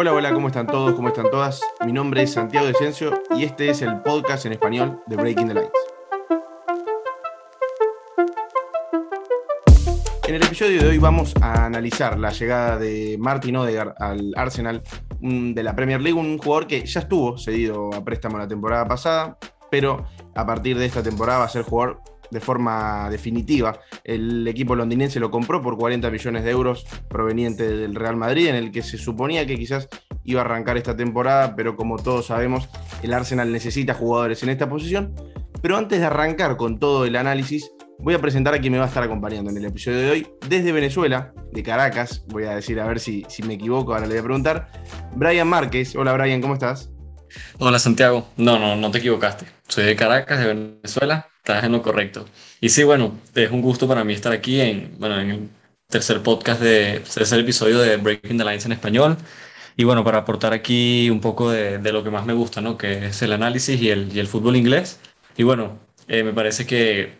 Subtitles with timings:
[0.00, 0.94] Hola, hola, ¿cómo están todos?
[0.94, 1.60] ¿Cómo están todas?
[1.84, 5.54] Mi nombre es Santiago Descencio y este es el podcast en español de Breaking the
[5.54, 5.72] Lines.
[10.28, 14.84] En el episodio de hoy vamos a analizar la llegada de Martin Odegaard al Arsenal
[15.18, 19.36] de la Premier League, un jugador que ya estuvo cedido a préstamo la temporada pasada,
[19.68, 20.06] pero
[20.36, 22.00] a partir de esta temporada va a ser jugador
[22.30, 23.80] de forma definitiva.
[24.04, 28.56] El equipo londinense lo compró por 40 millones de euros proveniente del Real Madrid, en
[28.56, 29.88] el que se suponía que quizás
[30.24, 32.68] iba a arrancar esta temporada, pero como todos sabemos,
[33.02, 35.14] el Arsenal necesita jugadores en esta posición.
[35.62, 38.84] Pero antes de arrancar con todo el análisis, voy a presentar a quien me va
[38.84, 42.78] a estar acompañando en el episodio de hoy, desde Venezuela, de Caracas, voy a decir
[42.80, 44.68] a ver si, si me equivoco, ahora le voy a preguntar,
[45.16, 45.96] Brian Márquez.
[45.96, 46.90] Hola Brian, ¿cómo estás?
[47.58, 49.46] Hola Santiago, no, no, no te equivocaste.
[49.66, 52.26] Soy de Caracas, de Venezuela, estás en lo correcto.
[52.60, 55.48] Y sí, bueno, es un gusto para mí estar aquí en, bueno, en el
[55.88, 59.16] tercer podcast de, tercer episodio de Breaking the Lines en español.
[59.76, 62.76] Y bueno, para aportar aquí un poco de, de lo que más me gusta, ¿no?
[62.76, 65.00] Que es el análisis y el, y el fútbol inglés.
[65.36, 67.14] Y bueno, eh, me parece que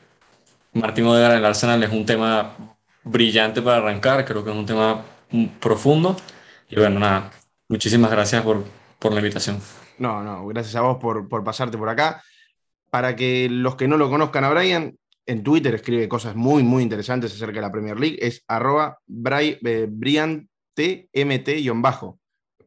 [0.75, 2.55] Martín Odegaard en el Arsenal es un tema
[3.05, 5.05] brillante para arrancar, creo que es un tema
[5.61, 6.17] profundo.
[6.69, 7.31] Y bueno, nada,
[7.69, 8.65] muchísimas gracias por,
[8.99, 9.61] por la invitación.
[9.99, 12.23] No, no, gracias a vos por, por pasarte por acá.
[12.91, 14.97] Para que los que no lo conozcan a Brian,
[15.29, 18.17] en Twitter escribe cosas muy, muy interesantes acerca de la Premier League.
[18.19, 19.87] Es arroba eh,
[21.75, 22.19] bajo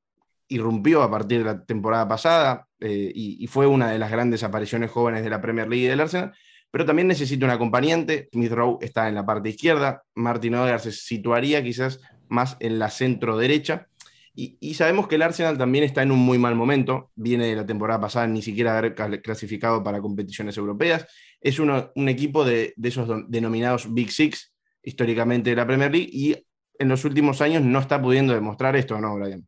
[0.50, 4.92] irrumpió a partir de la temporada pasada y, y, fue una de las grandes apariciones
[4.92, 6.34] jóvenes de la Premier League y del Arsenal,
[6.74, 8.30] pero también necesita un acompañante.
[8.34, 12.90] Smith Rowe está en la parte izquierda, Martin Odegaard se situaría quizás más en la
[12.90, 13.90] centro derecha.
[14.34, 17.68] Y, sabemos que el Arsenal también está en un muy mal momento, viene de la
[17.68, 21.06] temporada pasada ni siquiera haber clasificado para competiciones europeas,
[21.40, 24.52] es un equipo de, esos denominados Big Six
[24.82, 26.36] históricamente de la Premier League y
[26.80, 29.46] en los últimos años no está pudiendo demostrar esto, ¿no, Brian?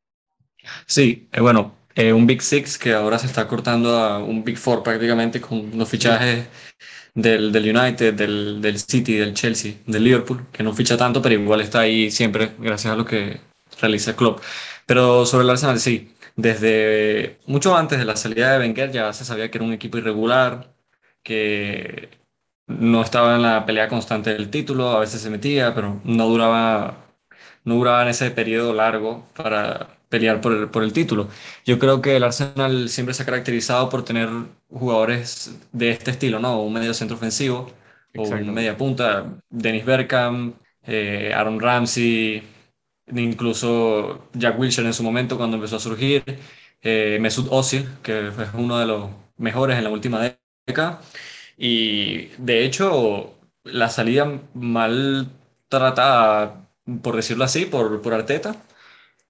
[0.86, 4.58] Sí, eh, bueno, eh, un Big Six que ahora se está cortando a un Big
[4.58, 6.48] Four prácticamente con los fichajes
[7.16, 11.36] del, del United, del, del, City, del Chelsea, del Liverpool, que no ficha tanto, pero
[11.36, 13.42] igual está ahí siempre gracias a lo que
[13.82, 14.42] realiza club.
[14.86, 19.26] Pero sobre el Arsenal, sí, desde mucho antes de la salida de Wenger ya se
[19.26, 20.74] sabía que era un equipo irregular,
[21.24, 22.10] que
[22.68, 27.05] no estaba en la pelea constante del título, a veces se metía, pero no duraba,
[27.66, 31.30] no duraba en ese periodo largo para pelear por el, por el título.
[31.66, 34.30] Yo creo que el Arsenal siempre se ha caracterizado por tener
[34.70, 36.62] jugadores de este estilo, ¿no?
[36.62, 37.72] Un medio centro ofensivo
[38.16, 39.26] o un media punta.
[39.50, 42.44] Dennis Bergkamp, eh, Aaron Ramsey,
[43.14, 46.24] incluso Jack Wilshere en su momento cuando empezó a surgir,
[46.82, 51.02] eh, Mesut Özil, que es uno de los mejores en la última década.
[51.58, 55.30] Y de hecho, la salida mal
[55.70, 56.65] tratada,
[57.02, 58.56] por decirlo así, por, por Arteta,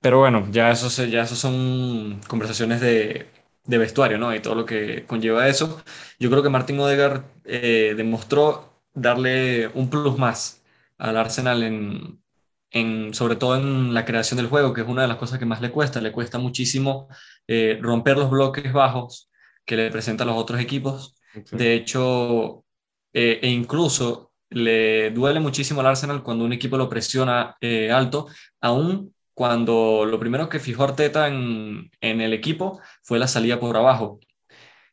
[0.06, 3.28] pero bueno, ya eso, ya eso son conversaciones de,
[3.64, 4.36] de, vestuario, ¿no?
[4.36, 5.84] Y todo lo que conlleva eso.
[6.20, 10.64] Yo creo que Martín Odegaard eh, demostró darle un plus más
[11.00, 12.22] al Arsenal en,
[12.72, 15.46] en, sobre todo en la creación del juego, que es una de las cosas que
[15.46, 16.02] más le cuesta.
[16.02, 17.08] Le cuesta muchísimo
[17.48, 19.32] eh, romper los bloques bajos
[19.66, 21.16] que le presentan los otros equipos.
[21.52, 22.64] De hecho,
[23.14, 27.56] eh, e incluso le duele muchísimo al Arsenal cuando un equipo lo presiona
[27.92, 28.28] alto,
[28.62, 34.20] aún cuando lo primero que fijó Arteta en, el equipo fue la salida por abajo.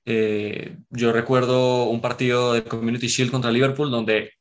[0.05, 4.33] Eh, yo recuerdo un partido de Community Shield contra Liverpool donde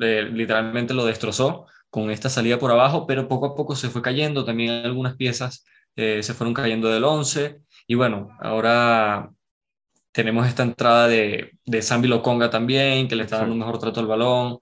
[0.00, 4.00] eh, literalmente lo destrozó con esta salida por abajo, pero poco a poco se fue
[4.00, 5.64] cayendo, también algunas piezas
[5.96, 7.58] eh, se fueron cayendo del 11
[7.88, 9.30] y bueno, ahora
[10.16, 14.00] tenemos esta entrada de, de Sambi Lokonga también, que le está dando un mejor trato
[14.00, 14.60] al balón,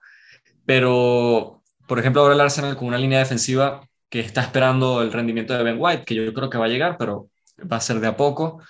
[0.66, 5.54] pero por ejemplo ahora el Arsenal con una línea defensiva que está esperando el rendimiento
[5.54, 7.28] de Ben White, que yo creo que va a llegar, pero
[7.70, 8.62] va a ser de a poco.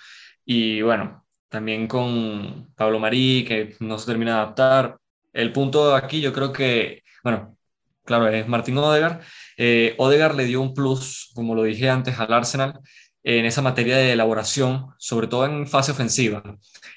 [0.45, 4.97] Y bueno, también con Pablo Marí, que no se termina de adaptar.
[5.33, 7.57] El punto aquí yo creo que, bueno,
[8.03, 9.21] claro, es Martín Odegar.
[9.57, 12.79] Eh, Odegar le dio un plus, como lo dije antes, al Arsenal,
[13.27, 16.43] en esa materia de elaboración, sobre todo en fase ofensiva.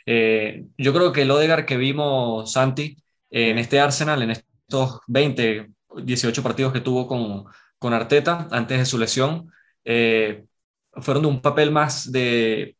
[0.04, 2.98] Eh, yo creo que el Odegar que vimos, Santi,
[3.30, 5.70] en este Arsenal, en estos 20,
[6.04, 7.44] 18 partidos que tuvo con,
[7.78, 9.50] con Arteta antes de su lesión,
[9.84, 10.44] eh,
[10.92, 12.76] fueron de un papel más de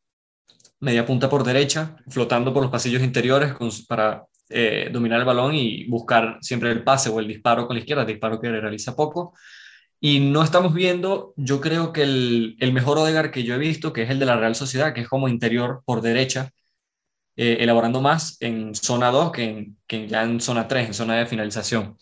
[0.81, 3.55] media punta por derecha, flotando por los pasillos interiores
[3.89, 7.81] para eh, dominar el balón y buscar siempre el pase o el disparo con la
[7.81, 9.33] izquierda, el disparo que realiza poco.
[10.01, 13.93] Y no estamos viendo, yo creo que el, el mejor Odegar que yo he visto,
[13.93, 16.51] que es el de la Real Sociedad, que es como interior por derecha,
[17.37, 21.27] eh, elaborando más en zona 2 que, que ya en zona 3, en zona de
[21.27, 21.97] finalización.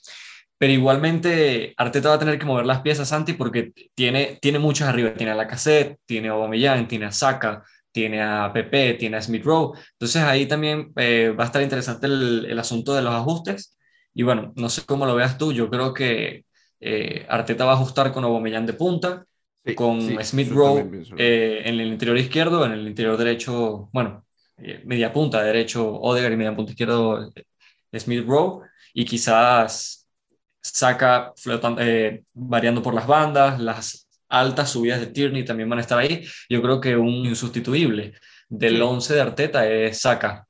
[0.59, 4.89] Pero igualmente Arteta va a tener que mover las piezas, Santi, porque tiene, tiene muchos
[4.89, 5.13] arriba.
[5.15, 7.63] Tiene a Lacazette, tiene a Aubameyang, tiene a Saka,
[7.93, 9.79] tiene a Pepe, tiene a Smith Rowe.
[9.93, 13.77] Entonces ahí también eh, va a estar interesante el, el, asunto de los ajustes.
[14.15, 15.53] Y bueno, no sé cómo lo veas tú.
[15.53, 16.46] Yo creo que
[16.81, 19.25] eh, Arteta va a ajustar con Aubameyang de punta,
[19.75, 20.89] con Smith Rowe
[21.19, 24.25] eh, en el interior izquierdo, en el interior derecho, bueno,
[24.85, 27.33] media punta derecho Odegaard y media punta izquierdo
[27.93, 28.65] Smith Rowe.
[28.95, 30.07] Y quizás
[30.63, 31.33] saca
[31.79, 36.25] eh, variando por las bandas, las altas subidas de Tierney también van a estar ahí.
[36.49, 38.15] Yo creo que un insustituible
[38.49, 40.47] del 11 de Arteta es Saca.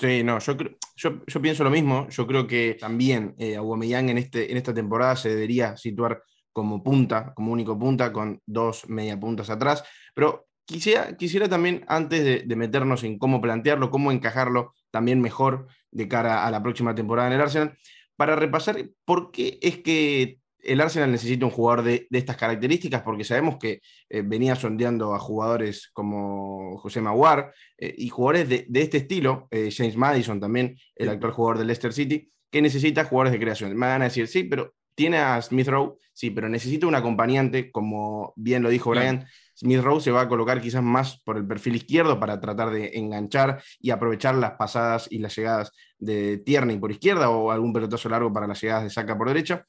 [0.00, 0.56] Sí, no, yo,
[0.96, 2.08] yo, yo, pienso lo mismo.
[2.08, 6.22] Yo creo que también eh, Aubameyang en, este, en esta temporada se debería situar
[6.54, 9.84] como punta, como único punta, con dos media puntas atrás.
[10.14, 15.66] Pero quisiera, quisiera también, antes de, de meternos en cómo plantearlo, cómo encajarlo también mejor
[15.90, 17.76] de cara a la próxima temporada en el Arsenal,
[18.16, 23.24] para repasar por qué es que el Arsenal necesita un jugador de, estas características, porque
[23.24, 28.98] sabemos que eh, venía sondeando a jugadores como José Maguar eh, y jugadores de, este
[28.98, 33.40] estilo, eh, James Madison también, el actual jugador del Leicester City, que necesita jugadores de
[33.40, 33.70] creación.
[33.76, 37.70] Me van a decir, sí, pero tiene a Smith Rowe, sí, pero necesita un acompañante,
[37.70, 41.46] como bien lo dijo Brian, Smith Rowe se va a colocar quizás más por el
[41.46, 46.78] perfil izquierdo para tratar de enganchar y aprovechar las pasadas y las llegadas de Tierney
[46.78, 49.66] por izquierda o algún pelotazo largo para las llegadas de Saca por derecha.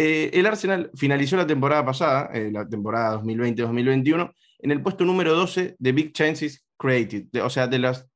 [0.00, 5.34] Eh, el Arsenal finalizó la temporada pasada, eh, la temporada 2020-2021, en el puesto número
[5.34, 8.06] 12 de Big Chances Created, o sea, de las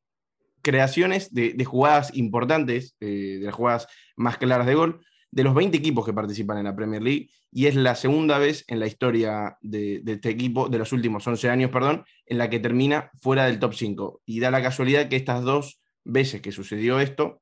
[0.63, 5.77] creaciones de, jugadas importantes, eh, de las jugadas más claras de gol, de los 20
[5.77, 9.59] equipos que participan en la Premier League y es la segunda vez en la historia
[9.61, 13.59] de, este equipo, de los últimos 11 años, perdón, en la que termina fuera del
[13.59, 14.23] top 5.
[14.25, 17.42] Y da la casualidad que estas dos veces que sucedió esto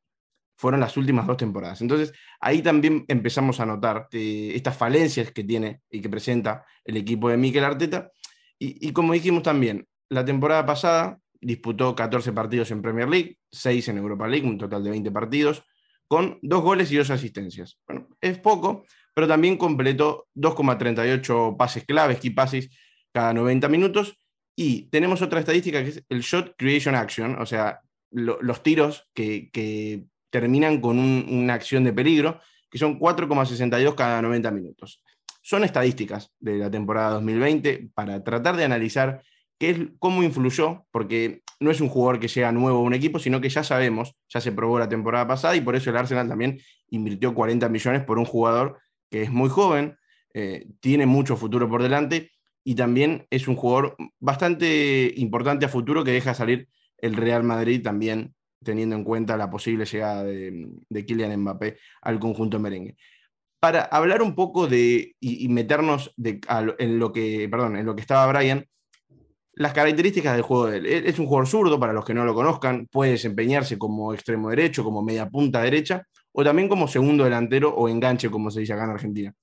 [0.60, 1.80] fueron las últimas dos temporadas.
[1.80, 6.98] Entonces, ahí también empezamos a notar eh, estas falencias que tiene y que presenta el
[6.98, 8.12] equipo de Mikel Arteta.
[8.58, 13.88] Y, y como dijimos también, la temporada pasada disputó 14 partidos en Premier League, 6
[13.88, 15.64] en Europa League, un total de 20 partidos
[16.06, 17.78] con dos goles y dos asistencias.
[17.86, 18.84] Bueno, es poco,
[19.14, 22.68] pero también completó 2,38 pases claves, key passes,
[23.12, 24.18] cada 90 minutos.
[24.56, 27.80] Y tenemos otra estadística que es el shot creation action, o sea,
[28.10, 32.40] los tiros que, terminan con una acción de peligro,
[32.70, 35.02] que son 4,62 cada 90 minutos.
[35.42, 39.22] Son estadísticas de la temporada 2020 para tratar de analizar
[39.58, 43.18] qué es, cómo influyó, porque no es un jugador que sea nuevo a un equipo,
[43.18, 46.28] sino que ya sabemos, ya se probó la temporada pasada y por eso el Arsenal
[46.28, 48.78] también invirtió 40 millones por un jugador
[49.10, 49.98] que es muy joven,
[50.32, 52.30] eh, tiene mucho futuro por delante
[52.64, 56.68] y también es un jugador bastante importante a futuro que deja salir
[56.98, 62.58] el Real Madrid también teniendo en cuenta la posible llegada de, Kylian Mbappé al conjunto
[62.58, 62.96] merengue.
[63.58, 68.26] Para hablar un poco de y, meternos en, lo que, perdón, en lo que estaba
[68.26, 68.66] Brian,
[69.54, 70.86] las características del juego de él.
[70.86, 74.82] Es un jugador zurdo, para los que no lo conozcan, puede desempeñarse como extremo derecho,
[74.82, 78.84] como media punta derecha, o también como segundo delantero o enganche, como se dice acá
[78.84, 79.34] en Argentina.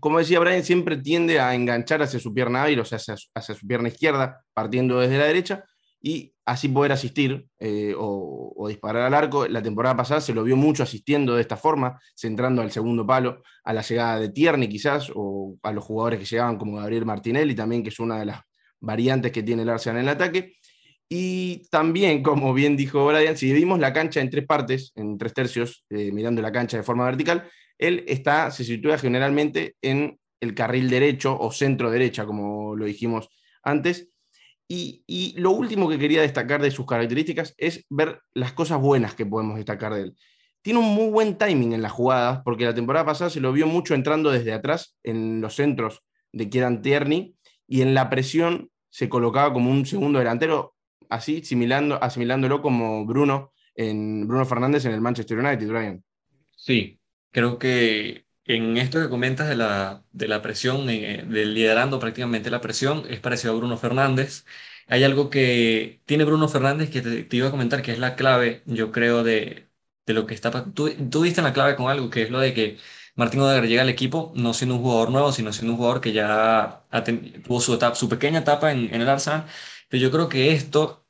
[0.00, 3.66] Como decía Brian, siempre tiende a enganchar hacia su pierna hábil, o sea, hacia, su
[3.66, 5.64] pierna izquierda, partiendo desde la derecha,
[6.02, 9.46] y así poder asistir eh, o, disparar al arco.
[9.46, 13.42] La temporada pasada se lo vio mucho asistiendo de esta forma, centrando al segundo palo,
[13.64, 17.54] a la llegada de Tierney quizás, o a los jugadores que llegaban como Gabriel Martinelli
[17.54, 18.40] también, que es una de las
[18.80, 20.54] variantes que tiene el Arsenal en el ataque.
[21.08, 25.34] Y también, como bien dijo Brian, si dividimos la cancha en tres partes, en tres
[25.34, 30.54] tercios, eh, mirando la cancha de forma vertical, él está, se sitúa generalmente en el
[30.54, 33.28] carril derecho o centro derecha, como lo dijimos
[33.62, 34.11] antes.
[34.68, 39.26] Y, lo último que quería destacar de sus características es ver las cosas buenas que
[39.26, 40.16] podemos destacar de él.
[40.62, 43.66] Tiene un muy buen timing en las jugadas, porque la temporada pasada se lo vio
[43.66, 46.02] mucho entrando desde atrás en los centros
[46.32, 47.34] de Kieran Tierney
[47.66, 50.74] y en la presión se colocaba como un segundo delantero,
[51.08, 56.04] así asimilando, asimilándolo como Bruno, en, Bruno Fernández en el Manchester United, Brian.
[56.56, 57.00] Sí,
[57.30, 62.50] creo que en esto que comentas de la, de la presión, eh, de liderando prácticamente
[62.50, 64.44] la presión, es parecido a Bruno Fernández.
[64.88, 68.62] Hay algo que tiene Bruno Fernández que te, iba a comentar que es la clave,
[68.66, 69.68] yo creo, de,
[70.06, 70.50] de lo que está...
[70.72, 72.78] Tú, tú diste la clave con algo, que es lo de que
[73.14, 76.12] Martín Odegaard llega al equipo no siendo un jugador nuevo, sino siendo un jugador que
[76.12, 76.84] ya
[77.44, 79.46] tuvo su, etapa, su pequeña etapa en, en, el Arsenal.
[79.88, 81.06] Pero yo creo que esto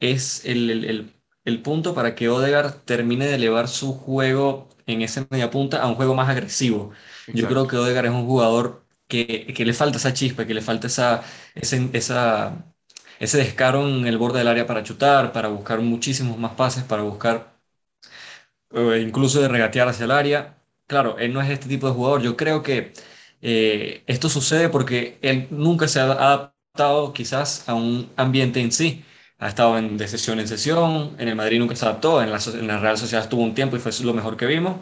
[0.00, 1.12] es el, el,
[1.44, 5.86] el punto para que Odegaard termine de elevar su juego en esa media punta a
[5.88, 6.92] un juego más agresivo.
[7.28, 10.62] Yo creo que Odegaard es un jugador que, que, le falta esa chispa, que le
[10.62, 11.22] falta esa,
[11.54, 12.64] ese, esa,
[13.20, 17.02] ese descaro en el borde del área para chutar, para buscar muchísimos más pases, para
[17.02, 17.52] buscar
[18.70, 20.58] eh, incluso de regatear hacia el área.
[20.86, 22.22] Claro, él no es este tipo de jugador.
[22.22, 22.92] Yo creo que
[23.40, 29.04] eh, esto sucede porque él nunca se ha adaptado quizás a un ambiente en sí
[29.42, 32.38] ha estado en, de sesión en sesión, en el Madrid nunca se adaptó, en la,
[32.38, 34.76] en la Real Sociedad estuvo un tiempo y fue lo mejor que vimos,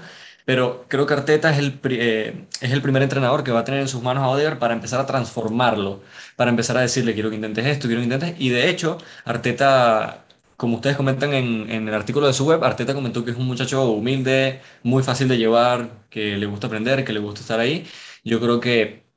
[0.45, 3.81] pero creo que Arteta es el, eh, es el primer entrenador que va a tener
[3.81, 6.02] en sus manos a Odegaard para empezar a transformarlo,
[6.37, 10.26] para empezar a decirle quiero que intentes esto, quiero que intentes, y de hecho Arteta,
[10.57, 13.47] como ustedes comentan en, en el artículo de su web, Arteta comentó que es un
[13.47, 17.87] muchacho humilde, muy fácil de llevar, que le gusta aprender, que le gusta estar ahí,
[18.25, 19.10] yo creo que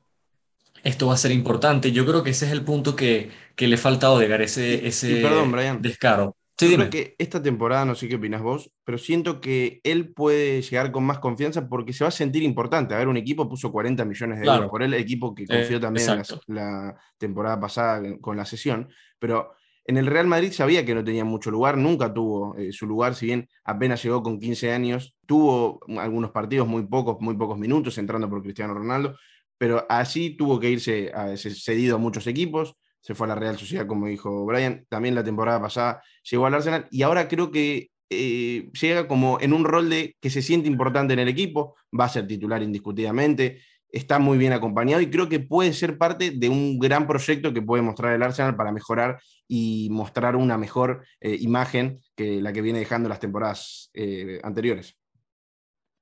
[0.84, 1.90] esto va a ser importante.
[1.90, 5.16] Yo creo que ese es el punto que, que le falta a Odegar, ese, ese
[5.16, 5.82] perdón, Brian.
[5.82, 6.36] descaro.
[6.56, 10.12] Sí, Yo creo que esta temporada, no sé qué opinas vos, pero siento que él
[10.12, 12.94] puede llegar con más confianza porque se va a sentir importante.
[12.94, 15.78] A ver, un equipo puso 40 millones de euros por él, el equipo que confió
[15.78, 18.88] eh, también en la, temporada pasada con la sesión,
[19.18, 22.86] pero en el Real Madrid sabía que no tenía mucho lugar, nunca tuvo eh, su
[22.86, 27.58] lugar, si bien apenas llegó con 15 años, tuvo algunos partidos, muy pocos, muy pocos
[27.58, 29.16] minutos, entrando por Cristiano Ronaldo,
[29.58, 33.58] pero así tuvo que irse a, cedido a muchos equipos, se fue a la Real
[33.58, 37.90] Sociedad, como dijo Brian, también la temporada pasada llegó al Arsenal y ahora creo que
[38.10, 42.06] eh, llega como en un rol de que se siente importante en el equipo, va
[42.06, 43.60] a ser titular indiscutidamente,
[43.94, 47.62] está muy bien acompañado y creo que puede ser parte de un gran proyecto que
[47.62, 52.62] puede mostrar el Arsenal para mejorar y mostrar una mejor eh, imagen que la que
[52.62, 54.96] viene dejando las temporadas eh, anteriores.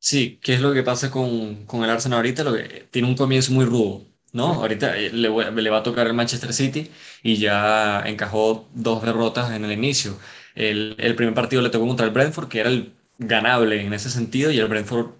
[0.04, 2.42] Sí, ¿qué es lo que pasa con, con el Arsenal ahorita?
[2.42, 4.46] Lo que, tiene un comienzo muy rudo, ¿no?
[4.54, 6.90] Ahorita eh, le, le, va a tocar el Manchester City
[7.22, 10.18] y ya encajó dos derrotas en el inicio.
[10.56, 14.10] El, el primer partido le tocó contra el Brentford, que era el ganable en ese
[14.10, 15.12] sentido, y el Brentford,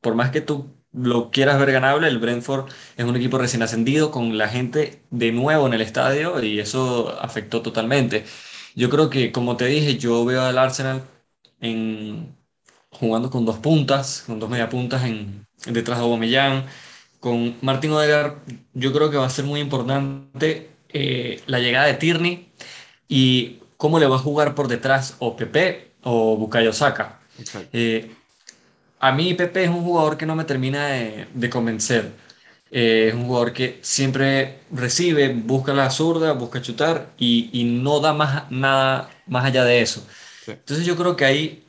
[0.00, 4.10] por más que tú lo quieras ver ganable, el Brentford es un equipo recién ascendido
[4.10, 8.24] con la gente de nuevo en el estadio y eso afectó totalmente.
[8.76, 11.02] Yo creo que, como te dije, yo veo al Arsenal
[11.60, 12.36] en
[12.92, 16.66] jugando con dos puntas, con dos media puntas en, detrás de Aubameyang.
[17.20, 18.34] Con Martín Odegaard,
[18.74, 22.48] yo creo que va a ser muy importante eh, la llegada de Tierney
[23.08, 27.20] y cómo le va a jugar por detrás o Pepe o Bukayo Saka.
[27.72, 28.10] Eh,
[28.98, 32.12] a mí Pepe es un jugador que no me termina de, convencer.
[32.70, 38.00] Eh, es un jugador que siempre recibe, busca la zurda, busca chutar y, y, no
[38.00, 40.06] da más, nada más allá de eso.
[40.46, 41.61] Entonces yo creo que ahí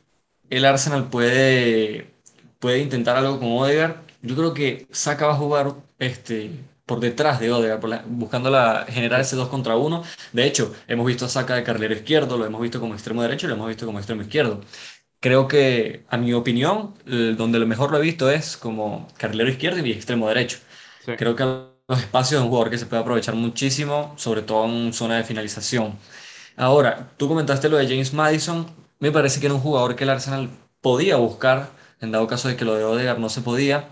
[0.57, 2.13] el Arsenal puede,
[2.59, 3.97] puede intentar algo con Odegaard.
[4.21, 6.51] Yo creo que Saka va a jugar este,
[6.85, 10.03] por detrás de Odegaard, buscando la, generar ese 2 contra 1.
[10.31, 13.47] De hecho, hemos visto a Saka de carrilero izquierdo, lo hemos visto como extremo derecho
[13.47, 14.61] y lo hemos visto como extremo izquierdo.
[15.19, 19.85] Creo que, a mi opinión, donde lo mejor lo he visto es como carrilero izquierdo
[19.85, 20.59] y extremo derecho.
[21.17, 21.43] Creo que
[21.87, 25.23] los espacios de un jugador que se puede aprovechar muchísimo, sobre todo en zona de
[25.23, 25.97] finalización.
[26.55, 30.11] Ahora, tú comentaste lo de James Madison me parece que era un jugador que el
[30.11, 33.89] Arsenal podía buscar, en dado caso de que lo de Odegaard no se podía,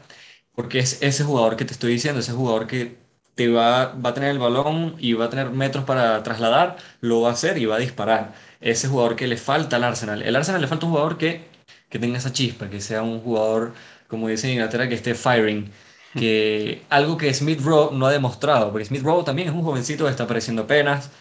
[0.56, 2.96] porque es ese jugador que te estoy diciendo, ese jugador que
[3.36, 7.20] te va, va a tener el balón y va a tener metros para trasladar, lo
[7.22, 8.34] va a hacer y va a disparar.
[8.62, 10.22] Ese jugador que le falta al Arsenal.
[10.22, 11.42] El Arsenal le falta un jugador que,
[11.90, 13.74] que tenga esa chispa, que sea un jugador,
[14.08, 15.70] como dice en Inglaterra, que esté firing.
[16.16, 20.06] Que algo que Smith Rowe no ha demostrado, porque Smith Rowe también es un jovencito
[20.06, 21.12] que está apareciendo apenas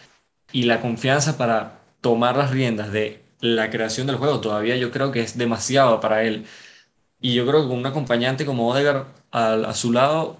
[0.53, 4.39] y la confianza para tomar las riendas de la creación del juego.
[4.41, 6.45] Todavía yo creo que es demasiado para él.
[7.19, 10.39] Y yo creo que con un acompañante como Odegaard a, su lado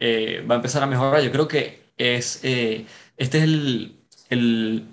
[0.00, 1.22] eh, va a empezar a mejorar.
[1.22, 2.86] Yo creo que es, eh,
[3.16, 3.96] este es el,
[4.30, 4.84] el,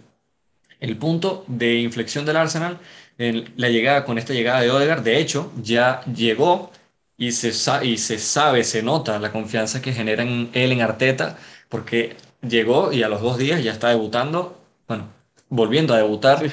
[0.79, 2.79] el, punto de inflexión del Arsenal.
[3.17, 6.71] En la llegada, con esta llegada de Odegaard, de hecho, ya llegó
[7.17, 7.49] y se,
[7.83, 11.37] y se sabe, se nota la confianza que genera en él en Arteta,
[11.69, 15.07] porque llegó y a los dos días ya está debutando, bueno,
[15.49, 16.43] volviendo a debutar.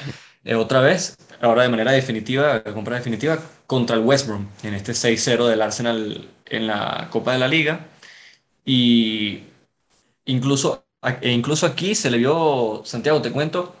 [0.43, 4.93] Eh, otra vez, ahora de manera definitiva, compra definitiva, contra el West Brom, en este
[4.93, 7.87] 6-0 del Arsenal en la Copa de la Liga.
[8.65, 9.43] Y
[10.25, 10.85] incluso,
[11.21, 13.75] e incluso aquí se le vio, Santiago, te cuento,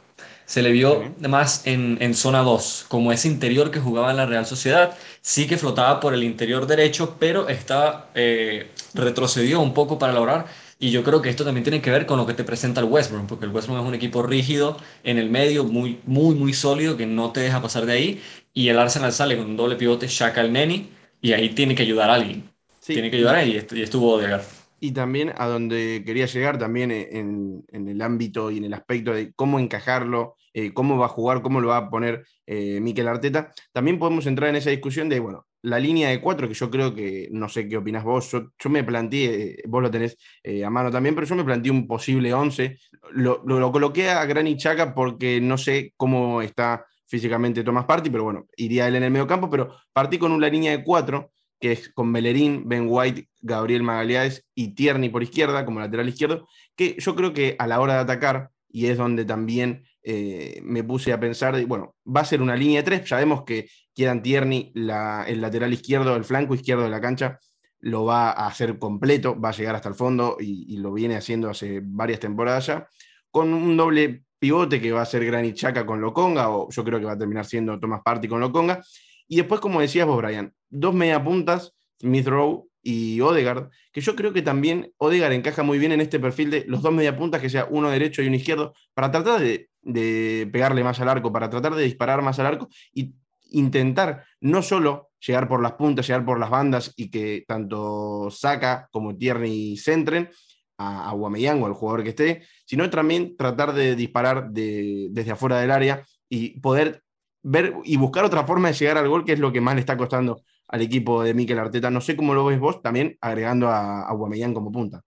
[0.45, 4.25] Se le vio más en, en zona 2, como ese interior que jugaba en la
[4.27, 4.97] Real Sociedad.
[5.21, 10.47] Sí que flotaba por el interior derecho, pero estaba, eh, retrocedió un poco para lograr.
[10.83, 12.87] Y yo creo que esto también tiene que ver con lo que te presenta el
[12.87, 16.33] West Brom, porque el West Brom es un equipo rígido en el medio, muy, muy,
[16.33, 18.21] muy sólido, que no te deja pasar de ahí.
[18.51, 20.89] Y el Arsenal sale con un doble pivote, Shaka el Neni,
[21.21, 22.49] y ahí tiene que ayudar a alguien.
[22.83, 24.41] tiene que ayudar ahí, y estuvo Odegaard.
[24.79, 29.13] Y también a donde quería llegar, también en, en, el ámbito y en el aspecto
[29.13, 33.07] de cómo encajarlo, eh, cómo va a jugar, cómo lo va a poner eh, Miquel
[33.07, 36.69] Arteta, también podemos entrar en esa discusión de, bueno, la línea de cuatro, que yo
[36.71, 40.69] creo que, no sé qué opinas vos, yo, me planteé, vos lo tenés eh, a
[40.69, 42.77] mano también, pero yo me planteé un posible 11,
[43.11, 48.23] lo, lo, coloqué a Granit Chaca porque no sé cómo está físicamente Tomás Party, pero
[48.23, 51.73] bueno, iría él en el medio campo, pero partí con una línea de cuatro, que
[51.73, 56.95] es con Bellerín, Ben White, Gabriel Magaliades y Tierney por izquierda, como lateral izquierdo, que
[56.97, 61.13] yo creo que a la hora de atacar, y es donde también eh, me puse
[61.13, 65.41] a pensar, bueno, va a ser una línea de tres, sabemos que quieran Tierney, el
[65.41, 67.39] lateral izquierdo, el flanco izquierdo de la cancha,
[67.79, 71.49] lo va a hacer completo, va a llegar hasta el fondo y, lo viene haciendo
[71.49, 72.87] hace varias temporadas ya,
[73.29, 76.99] con un doble pivote que va a ser Granit Xhaka con Loconga, o yo creo
[76.99, 78.81] que va a terminar siendo Thomas Party con Loconga,
[79.27, 84.15] y después, como decías vos, Brian, dos media puntas, Smith Rowe y Odegaard, que yo
[84.15, 87.41] creo que también Odegaard encaja muy bien en este perfil de los dos media puntas,
[87.41, 91.49] que sea uno derecho y uno izquierdo, para tratar de, pegarle más al arco, para
[91.49, 93.13] tratar de disparar más al arco y
[93.51, 98.87] intentar no solo llegar por las puntas, llegar por las bandas y que tanto Saka
[98.91, 100.29] como Tierney centren
[100.77, 105.71] a, a o al jugador que esté, sino también tratar de disparar desde afuera del
[105.71, 107.03] área y poder
[107.43, 109.81] ver y buscar otra forma de llegar al gol, que es lo que más le
[109.81, 111.89] está costando al equipo de Mikel Arteta.
[111.91, 114.15] No sé cómo lo ves vos, también agregando a, a
[114.53, 115.01] como punta.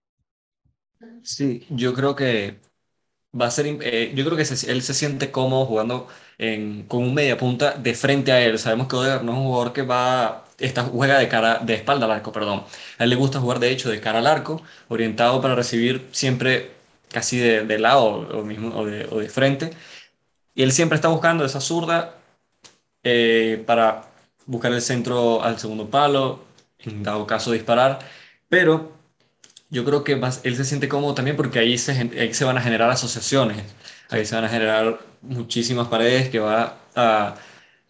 [1.23, 2.59] Sí, yo creo que
[3.39, 6.07] va a ser, eh, yo creo que él se siente cómodo jugando
[6.87, 8.59] con un media punta de frente a él.
[8.59, 12.05] Sabemos que Odegaard no es un jugador que va, está, juega de cara, de espalda
[12.05, 12.63] al arco, perdón.
[12.97, 16.71] A él le gusta jugar de hecho de cara al arco, orientado para recibir siempre
[17.11, 19.71] casi de, lado o, mismo, o de, o de frente.
[20.55, 22.15] Y él siempre está buscando esa zurda
[23.03, 24.09] eh, para
[24.45, 26.43] buscar el centro al segundo palo,
[26.79, 27.99] en dado caso disparar,
[28.49, 28.94] pero
[29.75, 32.61] yo creo que él se siente cómodo también porque ahí se, ahí se van a
[32.61, 33.57] generar asociaciones,
[34.09, 37.35] ahí se van a generar muchísimas paredes que va a,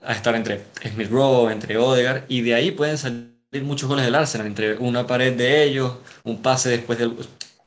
[0.01, 3.29] a estar entre Smith Rowe, entre Odegaard, y de ahí pueden salir
[3.63, 7.15] muchos goles del Arsenal, entre una pared de ellos, un pase después del...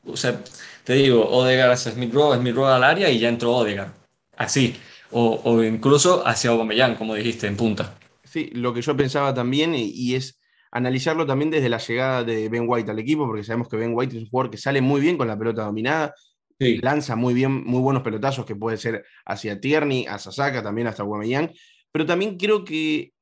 [0.05, 0.41] O sea,
[0.83, 3.91] te digo, Odegaard hacia Smith Rowe, Smith Rowe al área y ya entró Odegaard.
[4.37, 4.75] Así
[5.11, 7.95] o, incluso hacia Aubameyang, como dijiste, en punta.
[8.23, 10.38] Sí, lo que yo pensaba también, y, es
[10.71, 14.15] analizarlo también desde la llegada de Ben White al equipo, porque sabemos que Ben White
[14.15, 16.13] es un jugador que sale muy bien con la pelota dominada,
[16.59, 21.03] lanza muy bien, muy buenos pelotazos que puede ser hacia Tierney, a Sasaka, también hasta
[21.03, 21.51] Aubameyang,
[21.91, 23.13] pero también creo que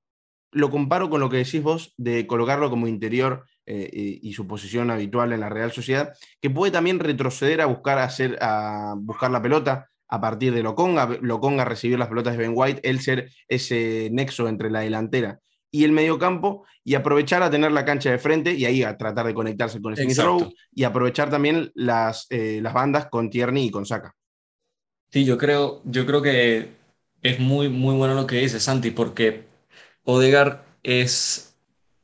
[0.52, 4.90] lo comparo con lo que decís vos de colocarlo como interior eh, y, su posición
[4.90, 9.42] habitual en la Real Sociedad, que puede también retroceder a buscar, hacer, a buscar la
[9.42, 14.10] pelota, a partir de Loconga, Loconga recibir las pelotas de Ben White, él ser ese
[14.12, 15.40] nexo entre la delantera
[15.72, 19.28] y el mediocampo y aprovechar a tener la cancha de frente y ahí a tratar
[19.28, 23.72] de conectarse con Smith Rowe y aprovechar también las, eh, las bandas con Tierney y
[23.72, 24.16] con Saka.
[25.12, 26.72] Sí, yo creo, yo creo que
[27.22, 29.44] es muy, muy bueno lo que dice Santi, porque
[30.04, 31.56] Odegar es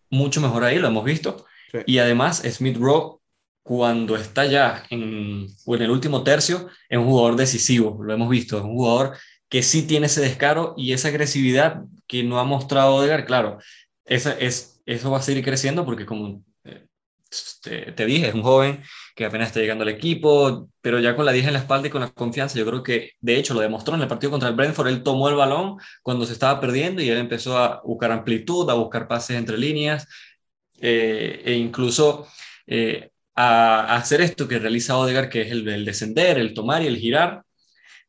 [0.10, 1.46] mucho mejor ahí, lo hemos visto.
[1.86, 3.20] Y además Smith Rowe
[3.64, 8.58] cuando está ya en, en el último tercio, es un jugador decisivo, lo hemos visto,
[8.58, 9.18] es un jugador
[9.54, 13.60] que sí tiene ese descaro y esa agresividad que no ha mostrado Odegaard, claro,
[14.04, 18.82] eso va a seguir creciendo porque como eh, te, dije, es un joven
[19.16, 21.92] que apenas está llegando al equipo, pero ya con la 10 en la espalda y
[21.92, 24.56] con la confianza, yo creo que de hecho lo demostró en el partido contra el
[24.56, 28.68] Brentford, él tomó el balón cuando se estaba perdiendo y él empezó a buscar amplitud,
[28.72, 30.08] a buscar pases entre líneas
[30.82, 32.28] eh, e incluso...
[32.66, 36.98] Eh, a, hacer esto que realiza Odegar, que es el, descender, el tomar y el
[36.98, 37.44] girar.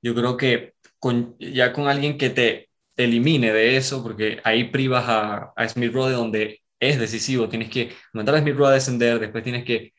[0.02, 0.73] Yo creo que
[1.04, 5.92] con, ya con alguien que te elimine de eso, porque ahí privas a, a Smith
[5.92, 9.64] Rowe de donde es decisivo, tienes que mandar a Smith Rowe a descender, después tienes
[9.66, 9.92] que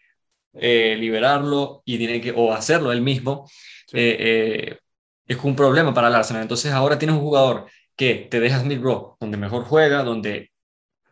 [0.53, 3.47] eh, liberarlo y tiene que, o hacerlo él mismo,
[3.93, 4.79] eh, eh,
[5.27, 6.41] es un problema para el Arsenal.
[6.41, 10.51] Entonces ahora tienes un jugador que te deja Smith Rowe, donde mejor juega, donde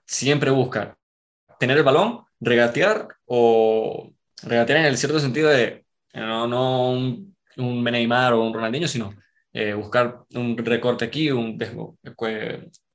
[0.08, 0.98] siempre busca
[1.60, 7.84] tener el balón regatear o regatear en el cierto sentido de no, no un, un
[7.84, 9.14] Neymar o un Ronaldinho, sino
[9.54, 11.58] eh, buscar un recorte aquí, un,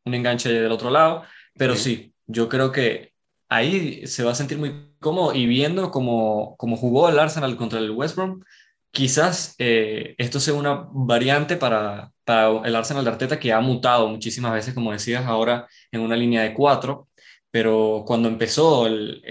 [0.05, 1.25] un enganche del otro lado.
[1.57, 2.12] Pero sí.
[2.27, 3.12] yo creo que
[3.49, 7.79] ahí se va a sentir muy cómodo y viendo cómo, cómo jugó el Arsenal contra
[7.79, 8.42] el West Brom,
[8.90, 14.09] quizás eh, esto sea una variante para, para el Arsenal de Arteta que ha mutado
[14.09, 17.09] muchísimas veces, como decías, ahora en una línea de cuatro,
[17.51, 19.23] pero cuando empezó el,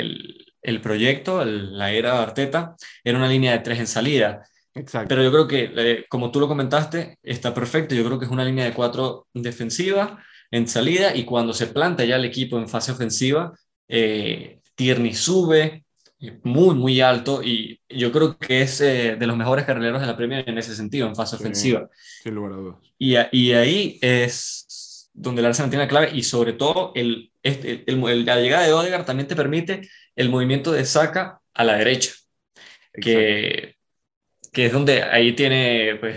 [0.62, 4.44] el, proyecto, la era Arteta, era una línea de tres en salida.
[4.78, 5.10] Exacto.
[5.10, 7.96] Pero yo creo que, eh, como tú lo comentaste, está perfecto.
[7.96, 12.06] Yo creo que es una línea de cuatro defensiva en salida y cuando se planta
[12.06, 13.54] ya el equipo en fase ofensiva,
[13.88, 15.84] eh, Tierney sube,
[16.44, 20.18] muy, muy alto y yo creo que es eh, de los mejores carrileros de la
[20.18, 21.90] Premier en ese sentido, en fase ofensiva.
[22.24, 22.78] Sin lugar a dudas.
[22.98, 27.84] Y, y, ahí es donde el Arsenal tiene la clave y sobre todo el, este,
[27.86, 32.14] el, la llegada de Odegaard también te permite el movimiento de Saka a la derecha,
[32.94, 33.77] que,
[34.52, 36.16] que es donde ahí tiene pues,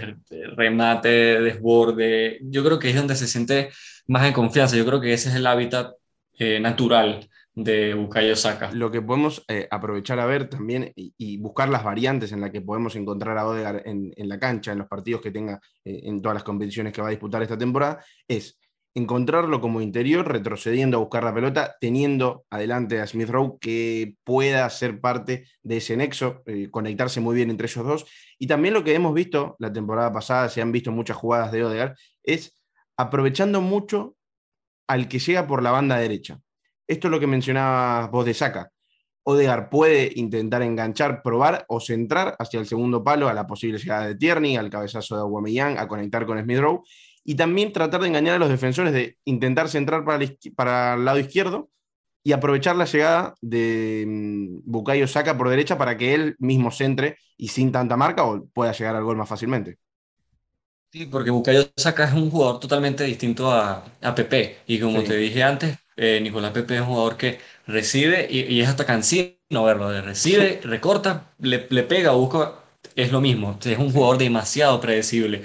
[0.56, 2.38] remate, desborde.
[2.42, 3.70] Yo creo que es donde se siente
[4.06, 4.76] más en confianza.
[4.76, 5.94] Yo creo que ese es el hábitat
[6.38, 8.70] eh, natural de Bukayo Saka.
[8.72, 12.60] Lo que podemos eh, aprovechar a ver también y, buscar las variantes en las que
[12.60, 16.34] podemos encontrar a Odegaard en, la cancha, en los partidos que tenga eh, en todas
[16.34, 18.58] las competiciones que va a disputar esta temporada, es
[18.94, 24.68] encontrarlo como interior, retrocediendo a buscar la pelota, teniendo adelante a Smith Rowe que pueda
[24.70, 28.06] ser parte de ese nexo, eh, conectarse muy bien entre ellos dos.
[28.38, 31.64] Y también lo que hemos visto la temporada pasada, se han visto muchas jugadas de
[31.64, 32.60] Odegaard, es
[32.96, 34.16] aprovechando mucho
[34.88, 36.40] al que llega por la banda derecha.
[36.88, 38.72] Esto es lo que mencionabas vos de Saca.
[39.22, 44.08] Odegar puede intentar enganchar, probar o centrar hacia el segundo palo a la posible llegada
[44.08, 46.82] de Tierney, al cabezazo de Aubameyang, a conectar con Smith Rowe
[47.24, 51.04] y también tratar de engañar a los defensores de intentar centrar para el, para el
[51.04, 51.70] lado izquierdo
[52.22, 57.18] y aprovechar la llegada de mm, Bukayo Saka por derecha para que él mismo centre
[57.36, 59.78] y sin tanta marca o pueda llegar al gol más fácilmente.
[60.92, 64.58] Sí, porque Bukayo Saka es un jugador totalmente distinto a, a Pepe.
[64.66, 68.68] Y como te dije antes, eh, Nicolás Pepe es un jugador que recibe y, es
[68.68, 70.02] hasta cansino verlo.
[70.02, 72.56] Recibe, recorta, le, le, pega, busca.
[72.96, 73.56] Es lo mismo.
[73.64, 75.44] Es un jugador demasiado predecible.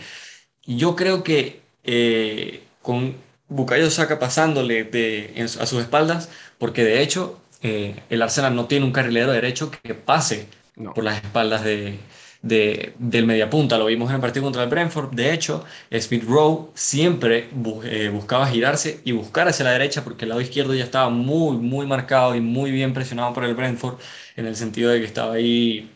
[0.65, 3.15] Yo creo que eh, con
[3.47, 8.85] Bukayo Saka pasándole de, a sus espaldas, porque de hecho eh, el Arsenal no tiene
[8.85, 10.47] un carrilero derecho que pase
[10.93, 11.99] por las espaldas de,
[12.41, 13.77] de, del mediapunta.
[13.77, 15.11] Lo vimos en el partido contra el Brentford.
[15.13, 15.63] De hecho,
[15.99, 17.49] Smith Rowe siempre
[17.83, 21.57] eh, buscaba girarse y buscar hacia la derecha porque el lado izquierdo ya estaba muy,
[21.57, 23.99] muy marcado y muy bien presionado por el Brentford
[24.35, 25.91] en el sentido de que estaba ahí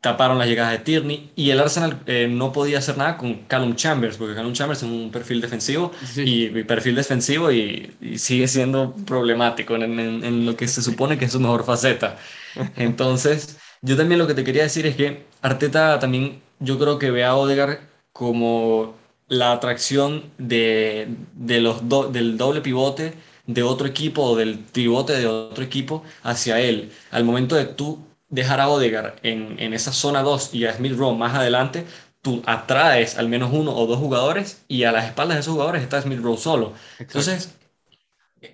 [0.00, 3.74] taparon las llegadas de Tierney y el Arsenal eh, no podía hacer nada con Callum
[3.74, 9.74] Chambers, porque Callum Chambers es un perfil defensivo y, perfil defensivo y, sigue siendo problemático
[9.76, 12.16] en, en, lo que se supone que es su mejor faceta.
[12.76, 17.10] Entonces, yo también lo que te quería decir es que Arteta también yo creo que
[17.10, 17.80] ve a Odegaard
[18.12, 18.94] como
[19.28, 23.14] la atracción de, de los del doble pivote
[23.46, 26.90] de otro equipo o del pivote de otro equipo hacia él.
[27.10, 30.96] Al momento de tú dejar a Odegaard en, en esa zona 2 y a Smith
[30.96, 31.86] Rowe más adelante,
[32.22, 35.82] tú atraes al menos uno o dos jugadores y a las espaldas de esos jugadores
[35.82, 36.72] está Smith Rowe solo.
[36.98, 37.56] Entonces,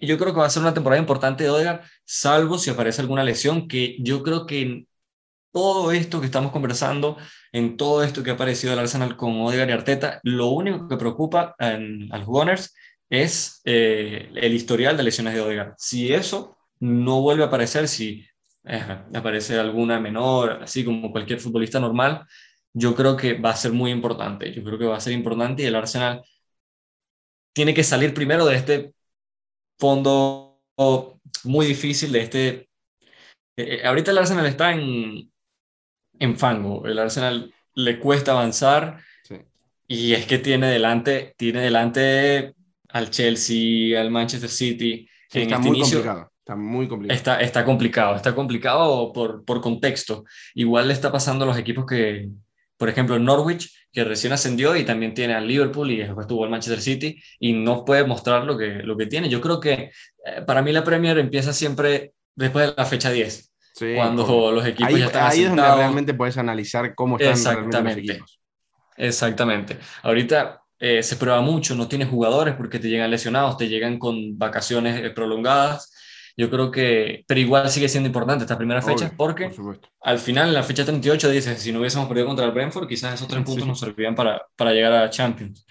[0.01, 3.25] yo creo que va a ser una temporada importante de Odegaard, salvo si aparece alguna
[3.25, 4.89] lesión, que yo creo que en
[5.53, 7.17] todo esto que estamos conversando,
[7.53, 10.97] en todo esto que ha aparecido el Arsenal con Odegaard y Arteta, lo único que
[10.97, 12.75] preocupa a los Gunners
[13.11, 15.75] es eh, el historial de lesiones de Odegaard.
[15.77, 18.27] Si eso no vuelve a aparecer, si
[18.65, 22.27] aparece alguna menor, así como cualquier futbolista normal,
[22.73, 24.53] yo creo que va a ser muy importante.
[24.53, 26.23] Yo creo que va a ser importante y el Arsenal
[27.53, 28.95] tiene que salir primero de este
[29.79, 30.61] fondo
[31.45, 32.49] muy difícil, de este...
[33.57, 35.31] Eh, eh, ahorita el Arsenal está en,
[36.19, 39.01] en fango, el Arsenal le cuesta avanzar
[39.87, 42.55] y es que tiene delante, tiene delante
[42.89, 45.07] al Chelsea, al Manchester City.
[45.33, 47.17] en está este muy complicado Está muy complicado.
[47.17, 50.25] Está, está complicado, está complicado por, por contexto.
[50.55, 52.31] Igual le está pasando a los equipos que,
[52.77, 56.51] por ejemplo, Norwich, que recién ascendió y también tiene al Liverpool y después tuvo al
[56.51, 59.29] Manchester City y no puede mostrar lo que, lo que tiene.
[59.29, 59.93] Yo creo que
[60.27, 63.53] eh, para mí la Premier empieza siempre después de la fecha 10.
[63.95, 68.01] cuando los equipos ya están Ahí es donde realmente puedes analizar cómo están Exactamente.
[68.01, 68.41] los equipos.
[68.97, 69.79] Exactamente.
[70.03, 74.37] Ahorita eh, se prueba mucho, no tienes jugadores porque te llegan lesionados, te llegan con
[74.37, 75.92] vacaciones eh, prolongadas
[76.37, 79.51] yo creo que, pero igual sigue siendo importante esta primera fecha porque
[80.01, 83.15] al final, en la fecha 38, dices, si no hubiésemos perdido contra el Brentford, quizás
[83.15, 85.67] esos tres puntos nos servirían para, para llegar a Champions.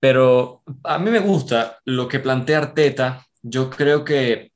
[0.00, 3.26] Pero a mí me gusta lo que plantea Arteta.
[3.42, 4.52] Yo creo que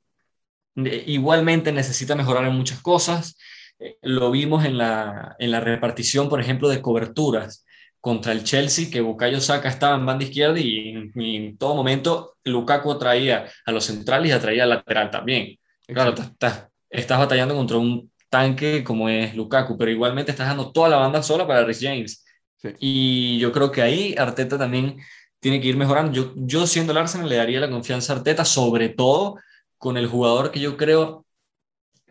[0.75, 3.37] eh, igualmente necesita mejorar en muchas cosas.
[3.79, 7.65] Eh, lo vimos en la, en la repartición, por ejemplo, de coberturas
[8.01, 12.91] contra el Chelsea, que Bukayo Saka estaba en banda izquierda y, en todo momento Lukaku
[12.91, 15.57] atraía a los centrales y atraía al lateral también.
[15.87, 20.97] Claro, estás, batallando contra un tanque como es Lukaku, pero igualmente estás dando toda la
[20.97, 22.25] banda sola para Rhys James.
[22.79, 24.97] Y yo creo que ahí Arteta también
[25.39, 26.11] tiene que ir mejorando.
[26.11, 29.37] Yo, yo siendo el Arsenal le daría la confianza a Arteta, sobre todo
[29.77, 31.25] con el jugador que yo creo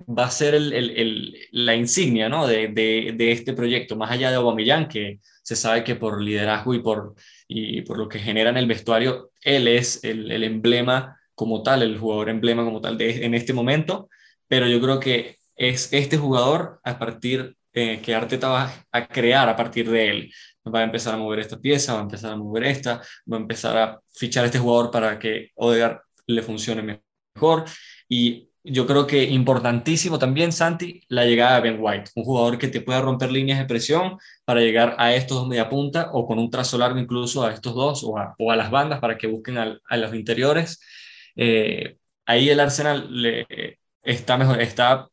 [0.07, 2.47] va a ser el, el, la insignia ¿no?
[2.47, 6.75] de, de, de, este proyecto, más allá de Aubameyang, que se sabe que por liderazgo
[6.75, 7.15] y por,
[7.47, 11.83] y por lo que genera en el vestuario, él es el, el emblema como tal,
[11.83, 14.09] el jugador emblema como tal de, en este momento,
[14.49, 19.49] pero yo creo que es este jugador a partir eh, que Arteta va a crear
[19.49, 20.33] a partir de él.
[20.67, 23.41] Va a empezar a mover esta pieza, va a empezar a mover esta, va a
[23.41, 27.01] empezar a fichar este jugador para que Odegaard le funcione
[27.35, 27.65] mejor.
[28.09, 32.68] Y yo creo que importantísimo también, Santi, la llegada de Ben White, un jugador que
[32.68, 36.38] te pueda romper líneas de presión para llegar a estos dos media punta o con
[36.38, 39.26] un trazo largo incluso a estos dos o a, o a las bandas para que
[39.26, 40.81] busquen a los interiores.
[41.37, 43.46] Eh, ahí el Arsenal le,
[44.02, 45.09] está, mejor, está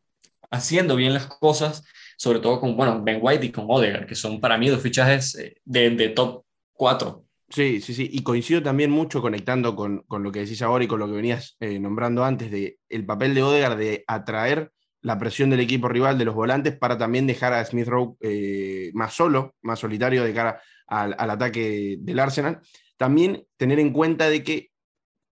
[0.51, 1.83] haciendo bien las cosas,
[2.17, 5.35] sobre todo con bueno, Ben White y con Odegaard, que son para mí dos fichajes
[5.35, 7.24] eh, de, de top 4
[7.55, 10.87] Sí, sí, sí, y coincido también mucho conectando con, con, lo que decís ahora y
[10.87, 15.17] con lo que venías eh, nombrando antes de el papel de Odegaard de atraer la
[15.17, 19.13] presión del equipo rival de los volantes para también dejar a Smith Rowe eh, más
[19.13, 22.59] solo, más solitario de cara al, al, ataque del Arsenal.
[22.97, 24.71] También tener en cuenta de que,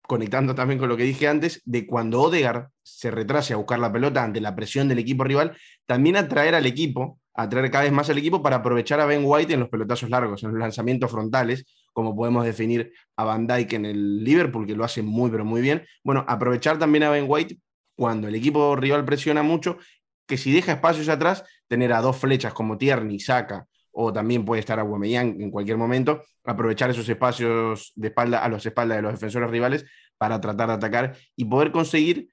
[0.02, 3.92] conectando también con lo que dije antes, de cuando Odegaard se retrase a buscar la
[3.92, 8.10] pelota ante la presión del equipo rival, también atraer al equipo, atraer cada vez más
[8.10, 11.64] al equipo para aprovechar a Ben White en los pelotazos largos, en los lanzamientos frontales,
[11.92, 15.60] como podemos definir a Van Dyke en el Liverpool, que lo hace muy, pero muy
[15.60, 15.84] bien.
[16.04, 17.58] Bueno, aprovechar también a Ben White
[17.96, 19.78] cuando el equipo rival presiona mucho,
[20.26, 24.60] que si deja espacios atrás, tener a dos flechas como Tierney, Saca, o también puede
[24.60, 29.02] estar a Aubameyang en cualquier momento, aprovechar esos espacios de espalda a los espaldas de
[29.02, 29.84] los defensores rivales
[30.16, 32.28] para tratar de atacar y poder conseguir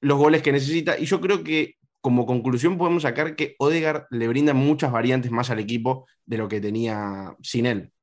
[0.00, 0.98] los goles que necesita.
[0.98, 5.48] Y yo creo que como conclusión podemos sacar que Odegaard le brinda muchas variantes más
[5.50, 7.93] al equipo de lo que tenía sin él.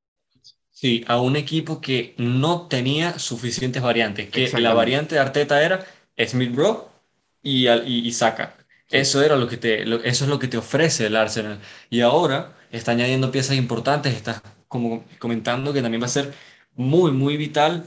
[0.82, 5.86] Sí, a un equipo que no tenía suficientes variantes, que la variante de Arteta era
[6.26, 6.90] Smith Bro
[7.40, 8.56] y, y, Saka.
[8.90, 11.60] Eso, era lo que te, eso es lo que te ofrece el Arsenal.
[11.88, 16.34] Y ahora está añadiendo piezas importantes, está como comentando que también va a ser
[16.74, 17.84] muy, muy vital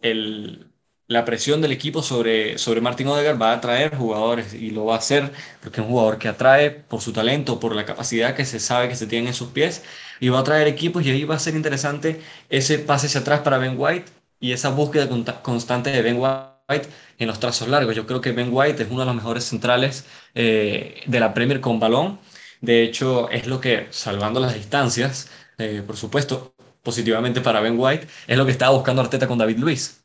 [0.00, 0.66] el,
[1.06, 4.96] la presión del equipo sobre, sobre Martin Odegaard va a atraer jugadores y lo va
[4.96, 5.30] a hacer
[5.62, 8.88] porque es un jugador que atrae por su talento, por la capacidad que se sabe
[8.88, 9.84] que se tiene en sus pies
[10.22, 13.40] y va a atraer equipos y ahí va a ser interesante ese pase hacia atrás
[13.40, 14.04] para Ben White
[14.38, 15.08] y esa búsqueda
[15.42, 17.96] constante de Ben White en los trazos largos.
[17.96, 20.04] Yo creo que Ben White es uno de los mejores centrales
[20.36, 22.20] eh, de la Premier con balón.
[22.60, 26.54] De hecho, es lo que, salvando las distancias, eh, por supuesto,
[26.84, 30.04] positivamente para Ben White, es lo que estaba buscando Arteta con David Luis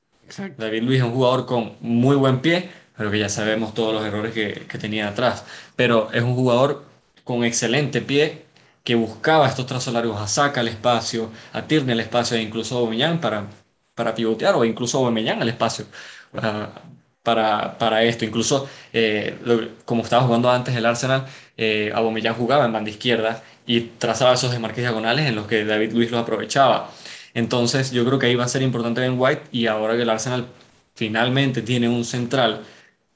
[0.57, 4.03] David Luis es un jugador con muy buen pie, pero que ya sabemos todos los
[4.03, 5.45] errores que, que tenía atrás.
[5.75, 6.85] Pero es un jugador
[7.23, 8.46] con excelente pie
[8.87, 12.77] que buscaba estos trazos largos a Saca al espacio, a Tierney al espacio e incluso
[12.77, 13.45] a Aubameyang para,
[13.93, 15.83] para pivotear o incluso a Aubameyang al espacio
[16.31, 16.71] para,
[17.21, 18.23] para, para esto.
[18.23, 19.37] Incluso eh,
[19.83, 21.25] como estaba jugando antes el Arsenal,
[21.57, 25.91] eh, Aubameyang jugaba en banda izquierda y trazaba esos desmarques diagonales en los que David
[25.91, 26.89] Luis los aprovechaba.
[27.33, 30.09] Entonces yo creo que ahí va a ser importante Ben White y ahora que el
[30.09, 30.47] Arsenal
[30.95, 32.63] finalmente tiene un central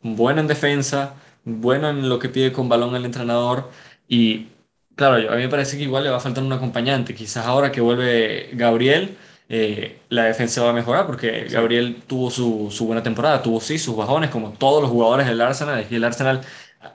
[0.02, 1.14] bueno en defensa,
[1.46, 3.72] bueno en lo que pide con balón el entrenador
[4.10, 4.51] y
[4.96, 7.16] claro, a mí me parece que igual le va a faltar un acompañante.
[7.16, 9.18] Quizás ahora que vuelve Gabriel,
[9.50, 13.78] eh, la defensa va a mejorar porque Gabriel tuvo su, su, buena temporada, tuvo sí
[13.78, 16.42] sus bajones como todos los jugadores del Arsenal y el Arsenal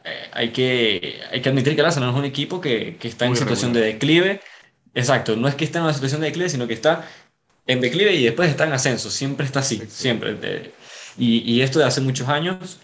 [0.05, 3.27] eh, hay, que, hay que admitir que el Arsenal es un equipo que, que está
[3.27, 4.41] en situación de declive
[4.97, 7.07] Exacto, no es que esté en una situación de declive, sino que está
[7.67, 9.11] en declive y después está en ascenso.
[9.11, 10.73] Siempre está así, siempre.
[11.19, 12.79] Y, y, esto de hace muchos años.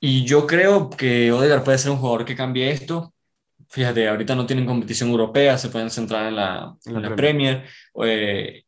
[0.00, 3.11] Y yo creo que Odegaard puede ser un jugador que cambie esto.
[3.72, 7.64] Fíjate, ahorita no tienen competición europea, se pueden centrar en la, en la Premier.
[8.04, 8.64] Eh,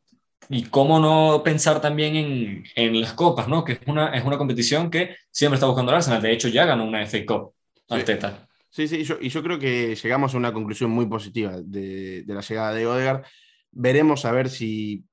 [0.49, 3.63] y cómo no pensar también en, en, las copas, ¿no?
[3.63, 6.23] Que es una, es una competición que siempre está buscando el Arsenal.
[6.23, 7.53] De hecho, ya ganó una FA Cup,
[7.87, 8.47] Arteta.
[8.71, 12.41] Sí, sí, y yo creo que llegamos a una conclusión muy positiva de, de la
[12.41, 13.25] llegada de Odegaard.
[13.71, 15.03] Veremos a ver si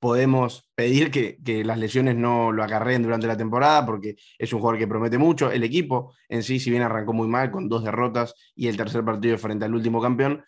[0.00, 4.60] podemos pedir que, que, las lesiones no lo acarreen durante la temporada, porque es un
[4.60, 5.52] jugador que promete mucho.
[5.52, 9.04] El equipo en sí, si bien arrancó muy mal, con dos derrotas y el tercer
[9.04, 10.42] partido frente al último campeón,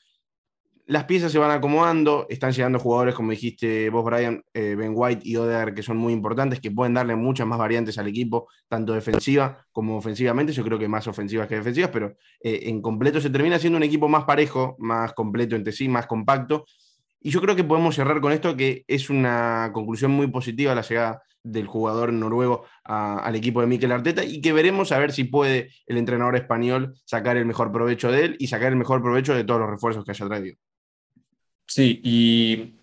[0.86, 5.22] las piezas se van acomodando, están llegando jugadores, como dijiste vos, Brian, eh, Ben White
[5.24, 8.92] y Odegaard, que son muy importantes, que pueden darle muchas más variantes al equipo, tanto
[8.92, 10.52] defensiva como ofensivamente.
[10.52, 13.84] Yo creo que más ofensivas que defensivas, pero eh, en completo se termina siendo un
[13.84, 16.64] equipo más parejo, más completo entre sí, más compacto.
[17.22, 20.82] Y yo creo que podemos cerrar con esto, que es una conclusión muy positiva la
[20.82, 25.24] llegada del jugador noruego al equipo de Mikel Arteta y que veremos a ver si
[25.24, 29.35] puede el entrenador español sacar el mejor provecho de él y sacar el mejor provecho
[29.35, 30.56] de todos los refuerzos que haya traído.
[31.66, 32.74] Sí, y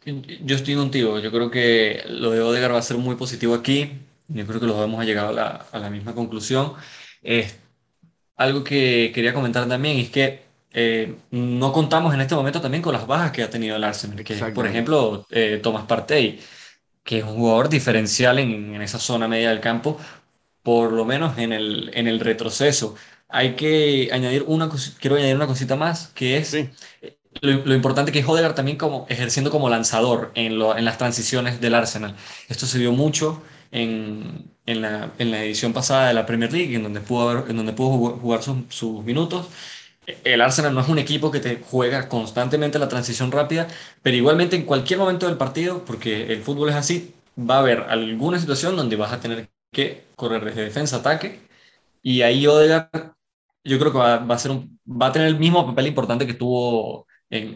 [0.44, 1.20] yo estoy contigo.
[1.20, 3.92] Yo creo que lo de Odegaard va a ser muy positivo aquí.
[4.30, 6.74] Yo creo que los llegado a la, a la misma conclusión.
[8.36, 12.94] algo que quería comentar también es que eh, no contamos en este momento también con
[12.94, 16.40] las bajas que ha tenido el Arsenal, que por ejemplo eh, Tomás Partey,
[17.04, 19.98] que es un jugador diferencial en, en, esa zona media del campo,
[20.64, 22.96] por lo menos en el, en el retroceso.
[23.30, 26.72] Hay que añadir una, quiero añadir una cosita más, que es eh,
[27.42, 31.62] lo, importante que es Odegaard también como ejerciendo como lanzador en, lo, en las transiciones
[31.62, 32.16] del Arsenal.
[32.48, 36.76] Esto se vio mucho en, en, la, en la edición pasada de la Premier League,
[36.76, 39.48] en donde pudo, en donde pudo jugar sus, sus minutos
[40.24, 43.68] el Arsenal no es un equipo que te juega constantemente la transición rápida,
[44.02, 47.82] pero igualmente en cualquier momento del partido, porque el fútbol es así, va a haber
[47.90, 51.42] alguna situación donde vas a tener que correr desde defensa a ataque,
[52.02, 53.14] y ahí Odegaard
[53.64, 56.34] yo creo que va, a, ser un, va a tener el mismo papel importante que
[56.34, 57.08] tuvo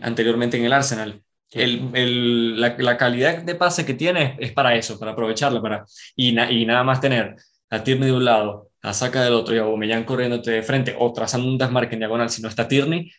[0.01, 1.23] anteriormente en el Arsenal.
[1.51, 5.85] El, la, calidad de pase que tiene es, para eso, para aprovecharla, para,
[6.15, 7.35] y, y nada más tener
[7.69, 11.11] a Tierney de un lado, a saca del otro y Aubameyang corriéndote de frente o
[11.13, 13.09] trazando un desmarque en diagonal si no está Tierney,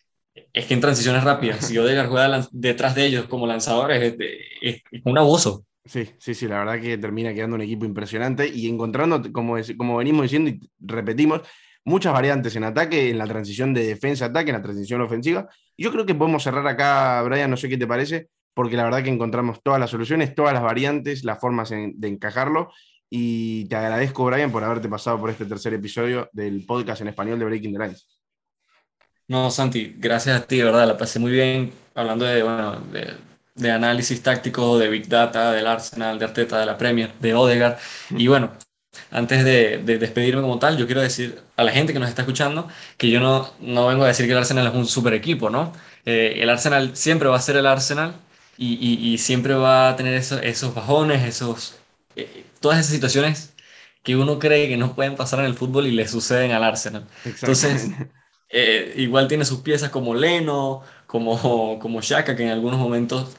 [0.53, 4.15] es que en transiciones rápidas, si Odegaard juega detrás de ellos como lanzadores,
[4.61, 5.65] es, un abuso.
[5.83, 9.97] Sí, sí, sí, la verdad que termina quedando un equipo impresionante y encontrando, como, como
[9.97, 11.41] venimos diciendo y repetimos,
[11.83, 15.47] muchas variantes en ataque, en la transición de defensa-ataque, en la transición ofensiva.
[15.77, 19.03] Yo creo que podemos cerrar acá, Brian, no sé qué te parece, porque la verdad
[19.03, 22.69] que encontramos todas las soluciones, todas las variantes, las formas de encajarlo
[23.09, 27.39] y te agradezco, Brian, por haberte pasado por este tercer episodio del podcast en español
[27.39, 28.07] de Breaking the Lines.
[29.27, 32.79] No, Santi, gracias a ti, de verdad, la pasé muy bien hablando de, bueno,
[33.55, 37.77] de, análisis táctico, de Big Data, del Arsenal, de Arteta, de la Premier, de Odegaard.
[38.11, 38.51] Y bueno,
[39.11, 42.67] antes de, despedirme como tal, yo quiero decir a la gente que nos está escuchando
[42.97, 45.73] que yo no, no vengo a decir que el Arsenal es un super equipo, ¿no?
[46.05, 48.13] Eh, el Arsenal siempre va a ser el Arsenal
[48.57, 51.77] y, y, siempre va a tener esos bajones, esos,
[52.15, 53.53] eh, todas esas situaciones
[54.05, 57.07] que uno cree que no pueden pasar en el fútbol y le suceden al Arsenal.
[57.25, 57.89] Entonces,
[58.49, 63.35] eh, igual tiene sus piezas como Leno, como, como Shaka, que en algunos momentos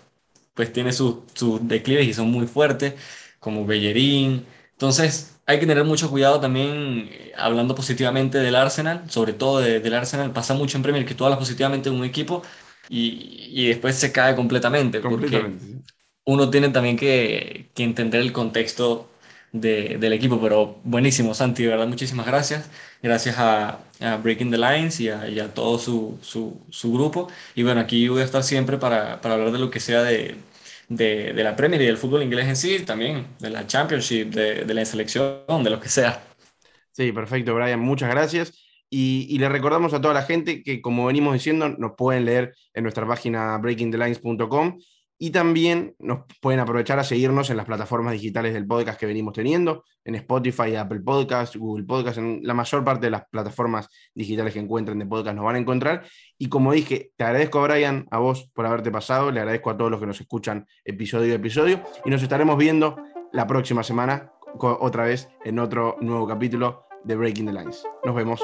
[0.55, 1.19] pues tiene sus,
[1.63, 2.95] declives y son muy fuertes,
[3.39, 4.45] como Bellerín.
[4.73, 9.95] Entonces, hay que tener mucho cuidado también eh, hablando positivamente del Arsenal, sobre todo del
[9.95, 10.33] Arsenal.
[10.33, 12.43] Pasa mucho en Premier que tú hablas positivamente de un equipo
[12.89, 15.01] y, y después se cae completamente.
[15.01, 15.77] completamente
[16.27, 19.09] uno tiene también que, entender el contexto
[19.53, 22.69] del equipo, pero buenísimo, Santi, de verdad, muchísimas gracias.
[23.03, 23.79] Gracias a,
[24.23, 27.29] Breaking the Lines y a, todo su, grupo.
[27.55, 30.37] Y bueno, aquí voy a estar siempre para, hablar de lo que sea de,
[30.89, 35.63] la Premier y del fútbol inglés en sí, también de la Championship, de, la selección,
[35.63, 36.23] de lo que sea.
[36.91, 38.53] Sí, perfecto, Brian, muchas gracias.
[38.91, 42.55] Y, y, le recordamos a toda la gente que, como venimos diciendo, nos pueden leer
[42.75, 44.79] en nuestra página breakingthelines.com
[45.19, 49.33] y también nos pueden aprovechar a seguirnos en las plataformas digitales del podcast que venimos
[49.33, 54.53] teniendo, en Spotify, Apple Podcast, Google Podcast, en la mayor parte de las plataformas digitales
[54.53, 56.05] que encuentren de podcast nos van a encontrar.
[56.39, 59.77] Y como dije, te agradezco a Brian, a vos por haberte pasado, le agradezco a
[59.77, 62.97] todos los que nos escuchan episodio a episodio y nos estaremos viendo
[63.33, 67.85] la próxima semana otra vez en otro nuevo capítulo de Breaking the Lines.
[68.05, 68.43] Nos vemos.